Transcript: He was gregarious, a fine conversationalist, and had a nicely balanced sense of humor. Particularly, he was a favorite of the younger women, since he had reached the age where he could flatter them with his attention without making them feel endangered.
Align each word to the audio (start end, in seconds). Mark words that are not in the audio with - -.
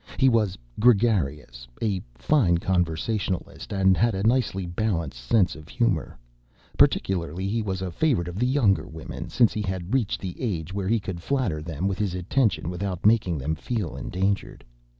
He 0.17 0.29
was 0.29 0.57
gregarious, 0.79 1.67
a 1.79 2.01
fine 2.15 2.57
conversationalist, 2.57 3.71
and 3.71 3.95
had 3.95 4.15
a 4.15 4.23
nicely 4.23 4.65
balanced 4.65 5.19
sense 5.23 5.53
of 5.55 5.67
humor. 5.69 6.17
Particularly, 6.75 7.47
he 7.47 7.61
was 7.61 7.83
a 7.83 7.91
favorite 7.91 8.27
of 8.27 8.39
the 8.39 8.47
younger 8.47 8.87
women, 8.87 9.29
since 9.29 9.53
he 9.53 9.61
had 9.61 9.93
reached 9.93 10.19
the 10.19 10.41
age 10.41 10.73
where 10.73 10.87
he 10.87 10.99
could 10.99 11.21
flatter 11.21 11.61
them 11.61 11.87
with 11.87 11.99
his 11.99 12.15
attention 12.15 12.67
without 12.67 13.05
making 13.05 13.37
them 13.37 13.53
feel 13.53 13.95
endangered. 13.95 14.63